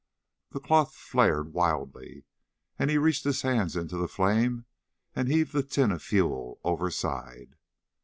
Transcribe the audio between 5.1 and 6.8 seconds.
and heaved the tin of fuel